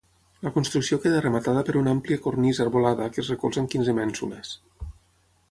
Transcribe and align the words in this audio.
La 0.45 0.51
construcció 0.53 0.97
queda 1.03 1.19
rematada 1.25 1.63
per 1.67 1.75
una 1.81 1.93
àmplia 1.97 2.23
cornisa 2.23 2.67
volada 2.77 3.11
que 3.15 3.23
es 3.27 3.31
recolza 3.35 3.63
en 3.65 3.69
quinze 3.75 3.97
mènsules. 4.01 4.57